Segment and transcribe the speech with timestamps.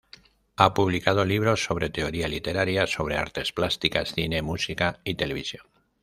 [0.55, 5.67] Ha publicado libros sobre teoría literaria, sobre artes plásticas, cine, música y televisión.